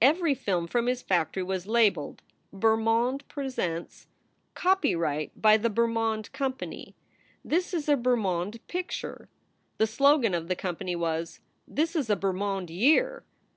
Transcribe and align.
Every 0.00 0.36
film 0.36 0.68
from 0.68 0.86
his 0.86 1.02
factory 1.02 1.42
was 1.42 1.66
labeled: 1.66 2.22
"Bermond 2.52 3.26
presents 3.26 4.06
";"Copyright 4.64 5.32
by 5.42 5.56
the 5.56 5.68
Bermond 5.68 6.30
Company"; 6.30 6.94
"This 7.44 7.74
is 7.74 7.88
a 7.88 7.96
Ber 7.96 8.14
mond 8.14 8.64
picture"; 8.68 9.28
The 9.78 9.88
slogan 9.88 10.32
of 10.32 10.46
the 10.46 10.54
company 10.54 10.94
was, 10.94 11.40
"This 11.66 11.96
is 11.96 12.08
a 12.08 12.14
Bermond 12.14 12.70
year." 12.70 13.24